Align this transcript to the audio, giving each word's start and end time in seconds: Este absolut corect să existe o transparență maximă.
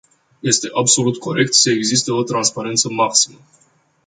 Este 0.41 0.67
absolut 0.73 1.17
corect 1.17 1.53
să 1.53 1.69
existe 1.69 2.11
o 2.11 2.23
transparență 2.23 2.89
maximă. 2.91 3.37